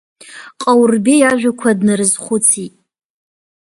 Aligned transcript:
Ҟаурбеи 0.61 1.19
иажәақәа 1.19 1.69
днарызхәыцит. 1.79 2.73